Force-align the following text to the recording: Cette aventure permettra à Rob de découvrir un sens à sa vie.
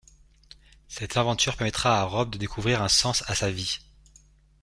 Cette 0.87 1.15
aventure 1.15 1.55
permettra 1.55 1.99
à 1.99 2.03
Rob 2.05 2.31
de 2.31 2.39
découvrir 2.39 2.81
un 2.81 2.87
sens 2.89 3.23
à 3.29 3.35
sa 3.35 3.51
vie. 3.51 3.77